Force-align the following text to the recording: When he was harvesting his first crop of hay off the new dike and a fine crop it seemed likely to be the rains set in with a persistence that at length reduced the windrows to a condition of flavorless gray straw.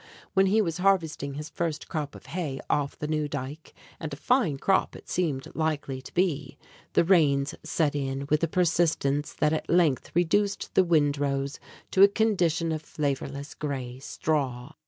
When 0.33 0.47
he 0.47 0.63
was 0.63 0.79
harvesting 0.79 1.35
his 1.35 1.49
first 1.51 1.87
crop 1.87 2.15
of 2.15 2.25
hay 2.25 2.59
off 2.71 2.97
the 2.97 3.07
new 3.07 3.27
dike 3.27 3.71
and 3.99 4.11
a 4.11 4.15
fine 4.15 4.57
crop 4.57 4.95
it 4.95 5.07
seemed 5.07 5.55
likely 5.55 6.01
to 6.01 6.11
be 6.15 6.57
the 6.93 7.03
rains 7.03 7.53
set 7.61 7.93
in 7.93 8.25
with 8.27 8.43
a 8.43 8.47
persistence 8.47 9.31
that 9.33 9.53
at 9.53 9.69
length 9.69 10.09
reduced 10.15 10.73
the 10.73 10.83
windrows 10.83 11.59
to 11.91 12.01
a 12.01 12.07
condition 12.07 12.71
of 12.71 12.81
flavorless 12.81 13.53
gray 13.53 13.99
straw. 13.99 14.71